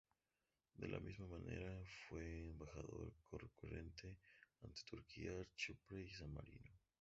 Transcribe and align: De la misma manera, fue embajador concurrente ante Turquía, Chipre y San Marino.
De 0.73 0.87
la 0.87 0.99
misma 0.99 1.27
manera, 1.27 1.77
fue 2.09 2.47
embajador 2.49 3.13
concurrente 3.29 4.17
ante 4.63 4.81
Turquía, 4.83 5.33
Chipre 5.55 6.01
y 6.01 6.09
San 6.09 6.33
Marino. 6.33 6.71